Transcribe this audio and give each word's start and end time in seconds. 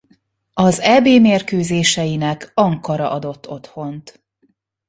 Az 0.53 0.79
Eb 0.79 1.05
mérkőzéseinek 1.05 2.51
Ankara 2.53 3.11
adott 3.11 3.49
otthont. 3.49 4.23